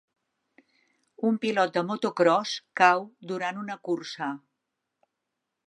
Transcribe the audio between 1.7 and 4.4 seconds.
de motocròs cau durant una cursa.